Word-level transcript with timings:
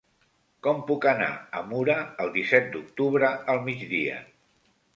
Com 0.67 0.79
puc 0.87 1.05
anar 1.11 1.27
a 1.59 1.61
Mura 1.73 1.99
el 2.25 2.33
disset 2.39 2.73
d'octubre 2.73 3.33
al 3.55 3.65
migdia? 3.71 4.21